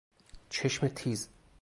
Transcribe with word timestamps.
چشم 0.49 0.87
تیز 0.87 1.27